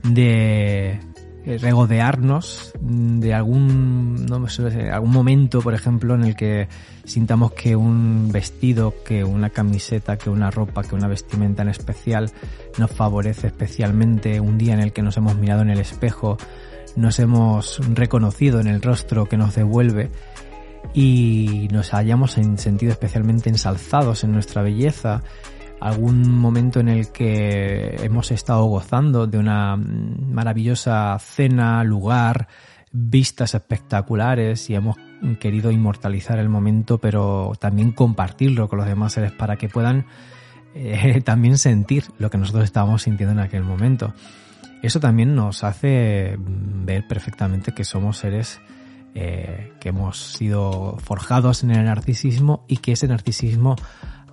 De 0.03 0.99
regodearnos 1.45 2.71
de 2.79 3.33
algún, 3.33 4.25
no 4.25 4.47
sé, 4.47 4.89
algún 4.91 5.11
momento, 5.11 5.61
por 5.61 5.73
ejemplo, 5.73 6.15
en 6.15 6.23
el 6.23 6.35
que 6.35 6.67
sintamos 7.03 7.53
que 7.53 7.75
un 7.75 8.29
vestido, 8.31 8.93
que 9.03 9.23
una 9.23 9.49
camiseta, 9.49 10.17
que 10.17 10.29
una 10.29 10.51
ropa, 10.51 10.83
que 10.83 10.95
una 10.95 11.07
vestimenta 11.07 11.63
en 11.63 11.69
especial 11.69 12.31
nos 12.77 12.91
favorece 12.91 13.47
especialmente, 13.47 14.39
un 14.39 14.57
día 14.57 14.73
en 14.73 14.81
el 14.81 14.93
que 14.93 15.01
nos 15.01 15.17
hemos 15.17 15.35
mirado 15.35 15.61
en 15.63 15.71
el 15.71 15.79
espejo, 15.79 16.37
nos 16.95 17.19
hemos 17.19 17.79
reconocido 17.93 18.59
en 18.59 18.67
el 18.67 18.81
rostro 18.81 19.25
que 19.25 19.37
nos 19.37 19.55
devuelve 19.55 20.09
y 20.93 21.67
nos 21.71 21.93
hayamos 21.93 22.33
sentido 22.33 22.91
especialmente 22.91 23.49
ensalzados 23.49 24.23
en 24.23 24.31
nuestra 24.31 24.61
belleza, 24.61 25.23
algún 25.81 26.37
momento 26.37 26.79
en 26.79 26.89
el 26.89 27.11
que 27.11 27.97
hemos 28.03 28.31
estado 28.31 28.63
gozando 28.65 29.25
de 29.25 29.39
una 29.39 29.75
maravillosa 29.75 31.17
cena, 31.19 31.83
lugar, 31.83 32.47
vistas 32.91 33.55
espectaculares 33.55 34.69
y 34.69 34.75
hemos 34.75 34.95
querido 35.39 35.71
inmortalizar 35.71 36.37
el 36.39 36.49
momento, 36.49 36.99
pero 36.99 37.53
también 37.59 37.91
compartirlo 37.91 38.69
con 38.69 38.77
los 38.77 38.87
demás 38.87 39.13
seres 39.13 39.31
para 39.31 39.55
que 39.57 39.69
puedan 39.69 40.05
eh, 40.75 41.21
también 41.25 41.57
sentir 41.57 42.05
lo 42.19 42.29
que 42.29 42.37
nosotros 42.37 42.63
estábamos 42.63 43.01
sintiendo 43.01 43.33
en 43.33 43.39
aquel 43.39 43.63
momento. 43.63 44.13
Eso 44.83 44.99
también 44.99 45.35
nos 45.35 45.63
hace 45.63 46.37
ver 46.39 47.07
perfectamente 47.07 47.73
que 47.73 47.83
somos 47.83 48.17
seres 48.17 48.61
eh, 49.13 49.73
que 49.79 49.89
hemos 49.89 50.33
sido 50.33 50.97
forjados 50.99 51.63
en 51.63 51.71
el 51.71 51.85
narcisismo 51.85 52.65
y 52.67 52.77
que 52.77 52.93
ese 52.93 53.07
narcisismo 53.07 53.75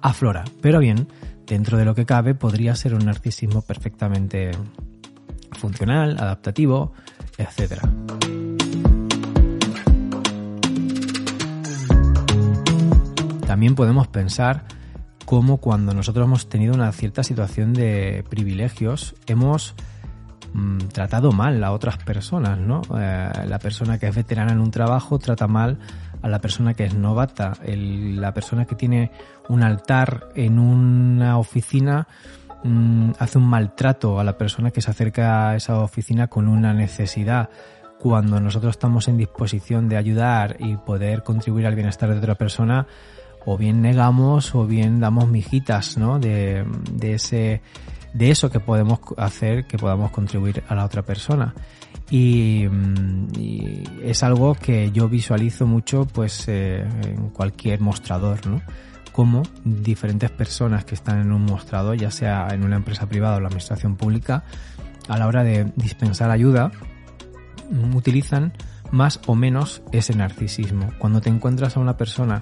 aflora. 0.00 0.44
Pero 0.62 0.78
bien, 0.78 1.08
dentro 1.48 1.78
de 1.78 1.84
lo 1.84 1.94
que 1.94 2.06
cabe 2.06 2.34
podría 2.34 2.74
ser 2.74 2.94
un 2.94 3.06
narcisismo 3.06 3.62
perfectamente 3.62 4.50
funcional, 5.52 6.16
adaptativo, 6.18 6.92
etc. 7.38 7.80
También 13.46 13.74
podemos 13.74 14.08
pensar 14.08 14.64
cómo 15.24 15.56
cuando 15.56 15.94
nosotros 15.94 16.26
hemos 16.26 16.48
tenido 16.48 16.74
una 16.74 16.92
cierta 16.92 17.22
situación 17.22 17.72
de 17.72 18.24
privilegios, 18.28 19.14
hemos 19.26 19.74
mm, 20.52 20.78
tratado 20.92 21.32
mal 21.32 21.64
a 21.64 21.72
otras 21.72 21.96
personas, 21.98 22.58
¿no? 22.58 22.82
Eh, 22.96 23.30
la 23.46 23.58
persona 23.58 23.98
que 23.98 24.06
es 24.06 24.14
veterana 24.14 24.52
en 24.52 24.60
un 24.60 24.70
trabajo 24.70 25.18
trata 25.18 25.46
mal 25.46 25.78
a 26.22 26.28
la 26.28 26.40
persona 26.40 26.74
que 26.74 26.84
es 26.84 26.94
novata, 26.94 27.54
la 27.64 28.34
persona 28.34 28.64
que 28.64 28.74
tiene 28.74 29.10
un 29.48 29.62
altar 29.62 30.28
en 30.34 30.58
una 30.58 31.38
oficina 31.38 32.06
mm, 32.64 33.12
hace 33.18 33.38
un 33.38 33.44
maltrato 33.44 34.18
a 34.20 34.24
la 34.24 34.36
persona 34.36 34.70
que 34.70 34.80
se 34.80 34.90
acerca 34.90 35.50
a 35.50 35.56
esa 35.56 35.78
oficina 35.80 36.28
con 36.28 36.48
una 36.48 36.74
necesidad. 36.74 37.50
Cuando 37.98 38.40
nosotros 38.40 38.70
estamos 38.70 39.08
en 39.08 39.16
disposición 39.16 39.88
de 39.88 39.96
ayudar 39.96 40.56
y 40.60 40.76
poder 40.76 41.22
contribuir 41.22 41.66
al 41.66 41.74
bienestar 41.74 42.10
de 42.10 42.18
otra 42.18 42.36
persona, 42.36 42.86
o 43.44 43.56
bien 43.56 43.82
negamos 43.82 44.54
o 44.54 44.66
bien 44.66 45.00
damos 45.00 45.28
mijitas, 45.28 45.96
¿no? 45.96 46.18
De, 46.18 46.64
de 46.92 47.14
ese, 47.14 47.62
de 48.12 48.30
eso 48.30 48.50
que 48.50 48.60
podemos 48.60 49.00
hacer, 49.16 49.66
que 49.66 49.78
podamos 49.78 50.10
contribuir 50.10 50.62
a 50.68 50.74
la 50.74 50.84
otra 50.84 51.02
persona. 51.02 51.54
Y, 52.10 52.66
es 54.02 54.22
algo 54.22 54.54
que 54.54 54.90
yo 54.92 55.08
visualizo 55.08 55.66
mucho 55.66 56.06
pues 56.06 56.48
eh, 56.48 56.86
en 57.04 57.28
cualquier 57.30 57.80
mostrador, 57.80 58.46
¿no? 58.46 58.62
Como 59.12 59.42
diferentes 59.64 60.30
personas 60.30 60.84
que 60.84 60.94
están 60.94 61.20
en 61.20 61.32
un 61.32 61.44
mostrador, 61.44 61.96
ya 61.96 62.10
sea 62.10 62.48
en 62.52 62.64
una 62.64 62.76
empresa 62.76 63.06
privada 63.06 63.36
o 63.36 63.40
la 63.40 63.48
administración 63.48 63.96
pública, 63.96 64.44
a 65.08 65.18
la 65.18 65.26
hora 65.26 65.44
de 65.44 65.72
dispensar 65.76 66.30
ayuda, 66.30 66.70
utilizan 67.94 68.52
más 68.90 69.20
o 69.26 69.34
menos 69.34 69.82
ese 69.92 70.14
narcisismo. 70.14 70.92
Cuando 70.98 71.20
te 71.20 71.28
encuentras 71.28 71.76
a 71.76 71.80
una 71.80 71.96
persona 71.96 72.40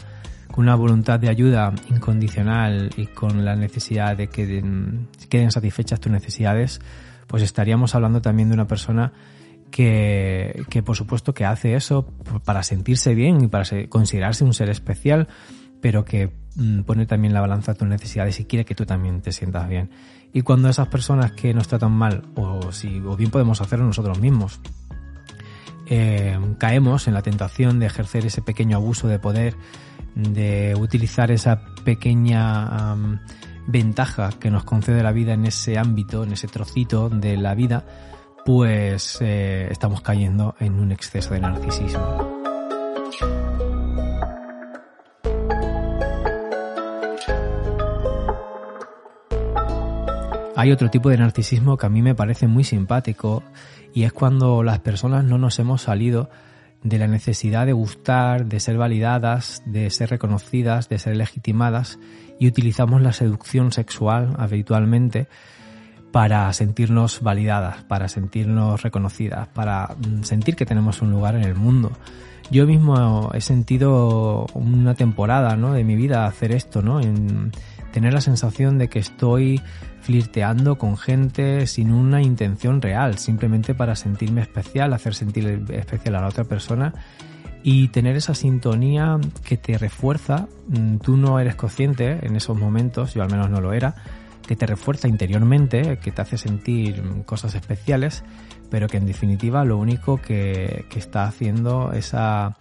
con 0.50 0.65
una 0.65 0.75
voluntad 0.75 1.21
de 1.21 1.29
ayuda 1.29 1.73
incondicional 1.88 2.91
y 2.97 3.07
con 3.07 3.45
la 3.45 3.57
necesidad 3.57 4.17
de 4.17 4.29
que 4.29 4.62
queden 5.29 5.50
satisfechas 5.50 6.00
tus 6.00 6.12
necesidades, 6.12 6.81
pues 7.26 7.43
estaríamos 7.43 7.95
hablando 7.95 8.23
también 8.23 8.49
de 8.49 8.55
una 8.55 8.67
persona 8.67 9.12
que, 9.71 10.65
que 10.71 10.83
por 10.83 10.97
supuesto 10.97 11.35
que 11.35 11.45
hace 11.45 11.75
eso 11.75 12.07
para 12.45 12.62
sentirse 12.62 13.15
bien 13.15 13.43
y 13.43 13.49
para 13.49 13.65
considerarse 13.88 14.45
un 14.45 14.55
ser 14.55 14.71
especial, 14.71 15.29
pero 15.81 16.05
que 16.05 16.33
mm, 16.55 16.83
pone 16.83 17.07
también 17.07 17.35
la 17.35 17.41
balanza 17.41 17.73
a 17.73 17.75
tus 17.75 17.88
necesidades 17.88 18.41
y 18.41 18.45
quiere 18.45 18.65
que 18.65 18.75
tú 18.75 18.87
también 18.87 19.21
te 19.21 19.33
sientas 19.33 19.69
bien. 19.69 19.91
Y 20.33 20.43
cuando 20.43 20.69
esas 20.69 20.88
personas 20.88 21.33
que 21.33 21.55
nos 21.55 21.69
tratan 21.69 21.93
mal, 21.93 22.25
o 22.35 22.73
si, 22.73 23.00
o 23.00 23.17
bien 23.17 23.31
podemos 23.31 23.61
hacerlo 23.61 23.87
nosotros 23.87 24.19
mismos, 24.21 24.61
eh, 25.87 26.38
caemos 26.59 27.07
en 27.07 27.15
la 27.15 27.23
tentación 27.23 27.79
de 27.79 27.87
ejercer 27.87 28.26
ese 28.26 28.43
pequeño 28.43 28.76
abuso 28.76 29.07
de 29.09 29.19
poder, 29.19 29.55
de 30.16 30.75
utilizar 30.75 31.30
esa 31.30 31.61
pequeña 31.85 32.96
ventaja 33.66 34.30
que 34.40 34.50
nos 34.50 34.64
concede 34.64 35.02
la 35.02 35.12
vida 35.12 35.35
en 35.35 35.44
ese 35.44 35.78
ámbito, 35.78 36.25
en 36.25 36.32
ese 36.32 36.49
trocito 36.49 37.11
de 37.11 37.37
la 37.37 37.54
vida, 37.54 37.85
pues 38.44 39.18
eh, 39.20 39.68
estamos 39.70 40.00
cayendo 40.00 40.54
en 40.58 40.80
un 40.80 40.90
exceso 40.90 41.35
de 41.35 41.40
narcisismo. 41.40 42.37
Hay 50.58 50.73
otro 50.73 50.88
tipo 50.88 51.11
de 51.11 51.18
narcisismo 51.18 51.76
que 51.76 51.85
a 51.85 51.90
mí 51.90 52.00
me 52.00 52.14
parece 52.14 52.46
muy 52.46 52.64
simpático 52.64 53.42
y 53.92 54.04
es 54.04 54.12
cuando 54.14 54.62
las 54.62 54.78
personas 54.78 55.25
no 55.25 55.37
nos 55.37 55.58
hemos 55.58 55.82
salido 55.82 56.30
de 56.88 56.99
la 56.99 57.09
necesidad 57.09 57.66
de 57.66 57.73
gustar, 57.73 58.47
de 58.47 58.61
ser 58.61 58.78
validadas, 58.78 59.62
de 59.66 59.90
ser 59.90 60.11
reconocidas, 60.11 60.88
de 60.88 60.99
ser 60.99 61.16
legitimadas 61.16 61.99
y 62.38 62.47
utilizamos 62.47 63.02
la 63.02 63.12
seducción 63.12 63.73
sexual 63.73 64.35
habitualmente 64.38 65.26
para 66.12 66.52
sentirnos 66.52 67.21
validadas, 67.23 67.83
para 67.83 68.09
sentirnos 68.09 68.83
reconocidas, 68.83 69.49
para 69.49 69.97
mm, 69.99 70.23
sentir 70.23 70.55
que 70.55 70.64
tenemos 70.64 71.03
un 71.03 71.11
lugar 71.11 71.35
en 71.35 71.42
el 71.42 71.57
mundo. 71.57 71.90
Yo 72.51 72.66
mismo 72.66 73.31
he 73.35 73.40
sentido 73.40 74.46
una 74.55 74.94
temporada 74.94 75.57
¿no? 75.57 75.72
de 75.72 75.83
mi 75.83 75.96
vida 75.96 76.27
hacer 76.27 76.53
esto, 76.53 76.81
¿no? 76.81 77.01
En 77.01 77.51
tener 77.96 78.12
la 78.12 78.20
sensación 78.20 78.76
de 78.76 78.88
que 78.88 78.98
estoy 78.98 79.62
flirteando 80.02 80.76
con 80.76 80.98
gente 80.98 81.66
sin 81.66 81.90
una 81.90 82.20
intención 82.20 82.82
real, 82.82 83.16
simplemente 83.16 83.74
para 83.74 83.96
sentirme 83.96 84.42
especial, 84.42 84.92
hacer 84.92 85.14
sentir 85.14 85.64
especial 85.70 86.16
a 86.16 86.20
la 86.20 86.26
otra 86.26 86.44
persona 86.44 86.92
y 87.62 87.88
tener 87.88 88.14
esa 88.14 88.35
sintonía 88.35 89.18
que 89.46 89.56
te 89.56 89.78
refuerza. 89.78 90.46
Mm, 90.68 90.98
tú 90.98 91.16
no 91.16 91.40
eres 91.40 91.54
consciente 91.54 92.18
en 92.20 92.37
esos 92.37 92.59
momentos, 92.59 93.14
yo 93.14 93.22
al 93.22 93.30
menos 93.30 93.48
no 93.48 93.62
lo 93.62 93.72
era, 93.72 93.94
que 94.46 94.56
te 94.56 94.66
refuerza 94.66 95.09
interiormente, 95.09 95.98
que 95.98 96.12
te 96.12 96.20
hace 96.20 96.37
sentir 96.37 97.02
cosas 97.24 97.54
especiales, 97.54 98.24
pero 98.70 98.88
que 98.88 98.98
en 98.98 99.06
definitiva 99.06 99.64
lo 99.64 99.78
único 99.78 100.20
que, 100.20 100.85
está 100.94 101.24
haciendo 101.24 101.92
esa, 101.92 102.59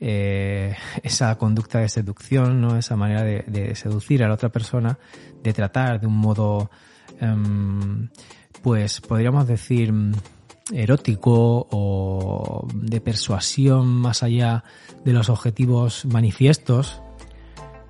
eh, 0.00 0.76
esa 1.02 1.36
conducta 1.36 1.80
de 1.80 1.88
seducción, 1.88 2.60
¿no? 2.60 2.76
esa 2.76 2.96
manera 2.96 3.22
de, 3.22 3.74
seducir 3.74 4.22
a 4.22 4.28
la 4.28 4.34
otra 4.34 4.50
persona, 4.50 4.98
de 5.42 5.52
tratar 5.52 6.00
de 6.00 6.06
un 6.06 6.16
modo, 6.16 6.70
em, 7.20 8.08
pues 8.62 9.00
podríamos 9.00 9.46
decir, 9.46 9.92
erótico 10.72 11.66
o 11.70 12.68
de 12.74 13.00
persuasión 13.00 13.88
más 13.88 14.22
allá 14.22 14.64
de 15.04 15.12
los 15.12 15.28
objetivos 15.30 16.04
manifiestos, 16.04 17.02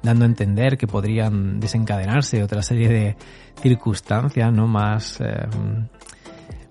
dando 0.03 0.25
a 0.25 0.29
entender 0.29 0.79
que 0.79 0.87
podrían 0.87 1.61
desencadenarse 1.61 2.43
otra 2.43 2.63
serie 2.63 2.89
de 2.89 3.17
circunstancias 3.61 4.53
no 4.53 4.69
más 4.69 5.21
eh, 5.21 5.47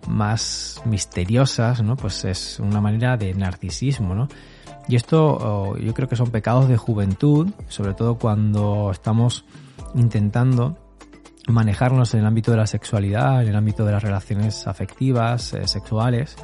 más 0.07 0.81
misteriosas 0.85 1.83
no 1.83 1.97
pues 1.97 2.23
es 2.23 2.59
una 2.59 2.79
manera 2.79 3.17
de 3.17 3.33
narcisismo 3.33 4.15
no 4.15 4.29
y 4.87 4.95
esto 4.95 5.37
oh, 5.39 5.77
yo 5.77 5.93
creo 5.93 6.07
que 6.07 6.15
son 6.15 6.31
pecados 6.31 6.67
de 6.67 6.77
juventud 6.77 7.49
sobre 7.67 7.93
todo 7.93 8.17
cuando 8.17 8.89
estamos 8.91 9.45
intentando 9.95 10.77
manejarnos 11.47 12.13
en 12.13 12.21
el 12.21 12.25
ámbito 12.25 12.51
de 12.51 12.57
la 12.57 12.67
sexualidad 12.67 13.41
en 13.41 13.49
el 13.49 13.55
ámbito 13.55 13.85
de 13.85 13.91
las 13.91 14.03
relaciones 14.03 14.67
afectivas 14.67 15.53
eh, 15.53 15.67
sexuales 15.67 16.35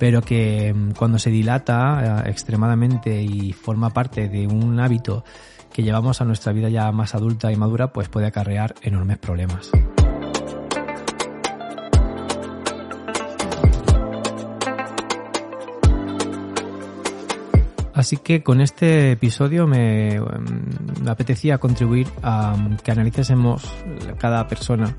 pero 0.00 0.22
que 0.22 0.72
mm, 0.74 0.92
cuando 0.92 1.18
se 1.18 1.30
dilata 1.30 2.22
eh, 2.24 2.30
extremadamente 2.30 3.22
y 3.22 3.52
forma 3.52 3.90
parte 3.90 4.28
de 4.28 4.46
un 4.46 4.80
hábito 4.80 5.24
que 5.72 5.82
llevamos 5.82 6.20
a 6.20 6.24
nuestra 6.24 6.52
vida 6.52 6.68
ya 6.68 6.90
más 6.90 7.14
adulta 7.14 7.52
y 7.52 7.56
madura, 7.56 7.92
pues 7.92 8.08
puede 8.08 8.26
acarrear 8.26 8.74
enormes 8.82 9.18
problemas. 9.18 9.70
Así 18.00 18.16
que 18.16 18.42
con 18.42 18.62
este 18.62 19.12
episodio 19.12 19.66
me, 19.66 20.18
me, 21.02 21.10
apetecía 21.10 21.58
contribuir 21.58 22.08
a 22.22 22.56
que 22.82 22.90
analicésemos 22.90 23.62
cada 24.18 24.48
persona 24.48 24.96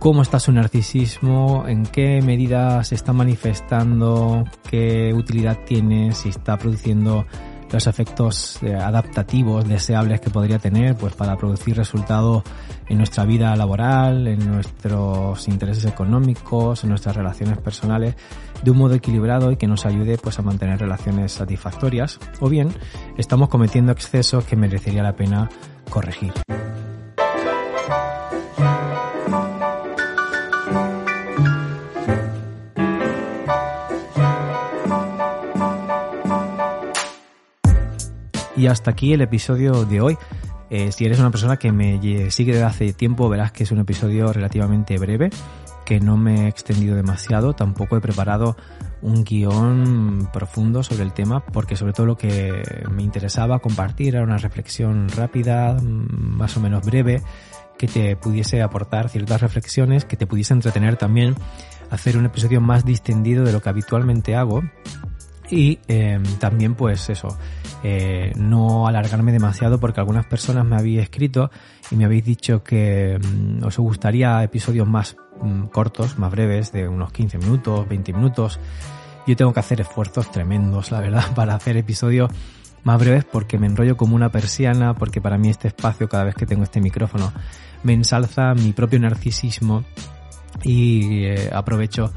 cómo 0.00 0.22
está 0.22 0.40
su 0.40 0.50
narcisismo, 0.50 1.66
en 1.68 1.84
qué 1.84 2.20
medida 2.20 2.82
se 2.82 2.96
está 2.96 3.12
manifestando, 3.12 4.44
qué 4.68 5.14
utilidad 5.14 5.60
tiene, 5.64 6.10
si 6.14 6.30
está 6.30 6.58
produciendo 6.58 7.26
los 7.70 7.86
efectos 7.86 8.62
eh, 8.62 8.74
adaptativos 8.74 9.66
deseables 9.68 10.20
que 10.20 10.30
podría 10.30 10.58
tener 10.58 10.96
pues 10.96 11.14
para 11.14 11.36
producir 11.36 11.76
resultados 11.76 12.42
en 12.88 12.98
nuestra 12.98 13.24
vida 13.24 13.54
laboral, 13.56 14.26
en 14.28 14.46
nuestros 14.50 15.48
intereses 15.48 15.84
económicos, 15.84 16.84
en 16.84 16.90
nuestras 16.90 17.16
relaciones 17.16 17.58
personales 17.58 18.14
de 18.62 18.70
un 18.70 18.78
modo 18.78 18.94
equilibrado 18.94 19.50
y 19.50 19.56
que 19.56 19.66
nos 19.66 19.86
ayude 19.86 20.18
pues 20.18 20.38
a 20.38 20.42
mantener 20.42 20.78
relaciones 20.78 21.32
satisfactorias 21.32 22.18
o 22.40 22.48
bien 22.48 22.68
estamos 23.18 23.48
cometiendo 23.48 23.92
excesos 23.92 24.44
que 24.44 24.56
merecería 24.56 25.02
la 25.02 25.16
pena 25.16 25.48
corregir. 25.90 26.32
Y 38.64 38.66
hasta 38.66 38.92
aquí 38.92 39.12
el 39.12 39.20
episodio 39.20 39.84
de 39.84 40.00
hoy. 40.00 40.16
Eh, 40.70 40.90
si 40.90 41.04
eres 41.04 41.18
una 41.18 41.30
persona 41.30 41.58
que 41.58 41.70
me 41.70 42.00
sigue 42.30 42.52
desde 42.52 42.64
hace 42.64 42.92
tiempo, 42.94 43.28
verás 43.28 43.52
que 43.52 43.64
es 43.64 43.70
un 43.72 43.78
episodio 43.78 44.32
relativamente 44.32 44.96
breve, 44.96 45.28
que 45.84 46.00
no 46.00 46.16
me 46.16 46.46
he 46.46 46.48
extendido 46.48 46.96
demasiado, 46.96 47.52
tampoco 47.52 47.98
he 47.98 48.00
preparado 48.00 48.56
un 49.02 49.22
guion 49.22 50.30
profundo 50.32 50.82
sobre 50.82 51.02
el 51.02 51.12
tema, 51.12 51.44
porque 51.44 51.76
sobre 51.76 51.92
todo 51.92 52.06
lo 52.06 52.16
que 52.16 52.62
me 52.90 53.02
interesaba 53.02 53.58
compartir 53.58 54.14
era 54.14 54.24
una 54.24 54.38
reflexión 54.38 55.10
rápida, 55.10 55.74
mm, 55.74 56.38
más 56.38 56.56
o 56.56 56.60
menos 56.60 56.86
breve, 56.86 57.22
que 57.76 57.86
te 57.86 58.16
pudiese 58.16 58.62
aportar 58.62 59.10
ciertas 59.10 59.42
reflexiones, 59.42 60.06
que 60.06 60.16
te 60.16 60.26
pudiese 60.26 60.54
entretener 60.54 60.96
también, 60.96 61.34
hacer 61.90 62.16
un 62.16 62.24
episodio 62.24 62.62
más 62.62 62.86
distendido 62.86 63.44
de 63.44 63.52
lo 63.52 63.60
que 63.60 63.68
habitualmente 63.68 64.34
hago 64.34 64.62
y 65.50 65.78
em, 65.88 66.22
también 66.38 66.74
pues 66.74 67.10
eso, 67.10 67.28
eh, 67.82 68.32
no 68.36 68.86
alargarme 68.86 69.32
demasiado 69.32 69.78
porque 69.78 70.00
algunas 70.00 70.26
personas 70.26 70.64
me 70.64 70.76
habéis 70.76 71.02
escrito 71.02 71.50
y 71.90 71.96
me 71.96 72.06
habéis 72.06 72.24
dicho 72.24 72.62
que 72.62 73.18
mm, 73.18 73.64
os 73.64 73.76
gustaría 73.78 74.42
episodios 74.42 74.88
más 74.88 75.16
mm, 75.40 75.64
cortos, 75.66 76.18
más 76.18 76.30
breves, 76.30 76.72
de 76.72 76.88
unos 76.88 77.12
15 77.12 77.38
minutos, 77.38 77.86
20 77.88 78.12
minutos. 78.12 78.58
Yo 79.26 79.36
tengo 79.36 79.52
que 79.52 79.60
hacer 79.60 79.80
esfuerzos 79.80 80.30
tremendos, 80.30 80.90
la 80.90 81.00
verdad, 81.00 81.24
para 81.34 81.54
hacer 81.54 81.76
episodios 81.76 82.30
más 82.84 82.98
breves 82.98 83.24
porque 83.24 83.58
me 83.58 83.66
enrollo 83.66 83.96
como 83.96 84.14
una 84.16 84.30
persiana, 84.30 84.94
porque 84.94 85.20
para 85.20 85.38
mí 85.38 85.48
este 85.48 85.68
espacio, 85.68 86.08
cada 86.08 86.24
vez 86.24 86.34
que 86.34 86.46
tengo 86.46 86.62
este 86.62 86.80
micrófono, 86.80 87.32
me 87.82 87.92
ensalza 87.92 88.54
mi 88.54 88.72
propio 88.72 88.98
narcisismo 88.98 89.84
y 90.62 91.24
eh, 91.24 91.50
aprovecho 91.52 92.12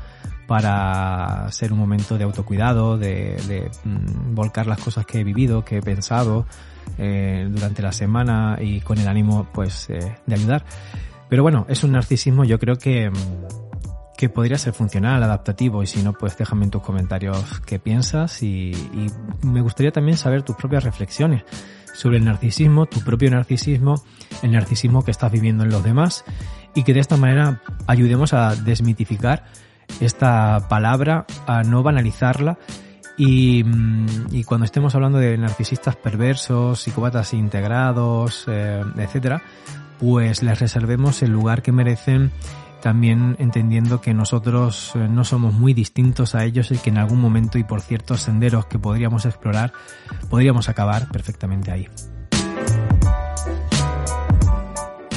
para 0.47 1.51
ser 1.51 1.73
un 1.73 1.79
momento 1.79 2.17
de 2.17 2.23
autocuidado, 2.23 2.97
de, 2.97 3.69
mm, 3.83 4.33
volcar 4.33 4.65
las 4.65 4.79
cosas 4.79 5.05
que 5.05 5.19
he 5.19 5.23
vivido, 5.23 5.63
que 5.65 5.77
he 5.77 5.81
pensado 5.81 6.47
eh, 6.97 7.47
durante 7.49 7.81
la 7.81 7.91
semana 7.91 8.57
y 8.59 8.79
con 8.79 8.97
el 8.97 9.07
ánimo 9.07 9.47
pues 9.53 9.89
eh, 9.89 10.15
de 10.25 10.35
ayudar. 10.35 10.63
Pero 11.29 11.43
bueno, 11.43 11.65
es 11.67 11.83
un 11.83 11.91
narcisismo 11.91 12.45
yo 12.45 12.59
creo 12.59 12.77
que, 12.77 13.09
mm, 13.09 13.13
que 14.17 14.29
podría 14.29 14.57
ser 14.57 14.73
funcional, 14.73 15.21
adaptativo 15.21 15.83
y 15.83 15.87
si 15.87 16.01
no 16.01 16.13
pues 16.13 16.37
déjame 16.37 16.63
en 16.63 16.71
tus 16.71 16.81
comentarios 16.81 17.59
qué 17.65 17.77
piensas 17.77 18.41
y, 18.41 18.71
y 18.71 19.45
me 19.45 19.61
gustaría 19.61 19.91
también 19.91 20.17
saber 20.17 20.43
tus 20.43 20.55
propias 20.55 20.85
reflexiones 20.85 21.43
sobre 21.93 22.17
el 22.17 22.25
narcisismo, 22.25 22.85
tu 22.85 23.01
propio 23.01 23.29
narcisismo, 23.31 24.01
el 24.43 24.51
narcisismo 24.51 25.03
que 25.03 25.11
estás 25.11 25.31
viviendo 25.31 25.63
en 25.63 25.71
los 25.71 25.83
demás 25.83 26.23
y 26.73 26.83
que 26.83 26.93
de 26.93 26.99
esta 26.99 27.17
manera 27.17 27.61
ayudemos 27.87 28.33
a 28.33 28.55
desmitificar 28.55 29.45
esta 29.99 30.67
palabra, 30.69 31.25
a 31.45 31.63
no 31.63 31.83
banalizarla 31.83 32.57
y, 33.17 33.63
mm, 33.63 34.27
y, 34.31 34.43
cuando 34.43 34.65
estemos 34.65 34.93
hablando 34.93 35.17
de 35.17 35.37
narcisistas 35.37 35.95
perversos, 35.95 36.81
psicópatas 36.81 37.33
integrados, 37.33 38.45
eh, 38.47 38.83
etcétera, 38.97 39.41
pues 39.99 40.43
les 40.43 40.59
reservemos 40.59 41.23
el 41.23 41.31
lugar 41.31 41.63
que 41.63 41.71
merecen, 41.71 42.31
también 42.81 43.35
entendiendo 43.39 44.01
que 44.01 44.13
nosotros 44.13 44.91
eh, 44.95 45.07
no 45.09 45.23
somos 45.23 45.53
muy 45.53 45.73
distintos 45.73 46.35
a 46.35 46.45
ellos 46.45 46.71
y 46.71 46.77
que 46.77 46.91
en 46.91 46.99
algún 46.99 47.19
momento 47.19 47.57
y 47.57 47.63
por 47.63 47.81
ciertos 47.81 48.21
senderos 48.21 48.67
que 48.67 48.77
podríamos 48.77 49.25
explorar, 49.25 49.73
podríamos 50.29 50.69
acabar 50.69 51.07
perfectamente 51.09 51.71
ahí. 51.71 51.87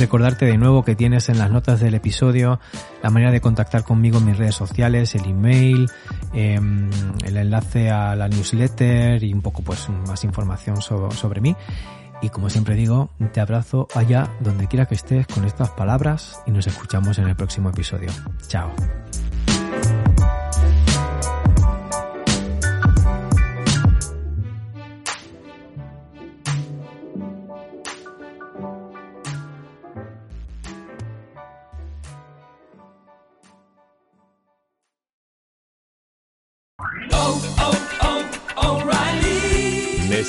Recordarte 0.01 0.47
de 0.47 0.57
nuevo 0.57 0.83
que 0.83 0.97
tienes 0.97 1.29
en 1.29 1.37
las 1.37 1.51
notas 1.51 1.79
del 1.79 1.93
episodio 1.93 2.59
la 3.03 3.11
manera 3.11 3.31
de 3.31 3.43
contactar 3.43 3.85
conmigo 3.85 4.17
en 4.17 4.25
mis 4.25 4.39
redes 4.39 4.55
sociales, 4.55 5.15
el 5.15 5.27
email, 5.27 5.91
em, 6.33 6.89
el 7.23 7.37
enlace 7.37 7.91
a 7.91 8.17
la 8.17 8.27
newsletter 8.27 9.23
y 9.23 9.35
un 9.35 9.43
poco 9.43 9.61
pues 9.61 9.91
más 10.09 10.25
información 10.25 10.81
sobre 10.81 11.43
mí. 11.43 11.55
Y 12.23 12.31
como 12.31 12.49
siempre 12.49 12.77
digo, 12.77 13.11
te 13.35 13.43
abrazo 13.43 13.89
allá 13.95 14.31
donde 14.41 14.69
quiera 14.69 14.87
que 14.87 14.95
estés 14.95 15.27
con 15.27 15.45
estas 15.45 15.69
palabras 15.69 16.41
y 16.47 16.51
nos 16.51 16.67
escuchamos 16.67 17.19
en 17.19 17.29
el 17.29 17.37
próximo 17.37 17.69
episodio. 17.69 18.09
Chao. 18.49 18.73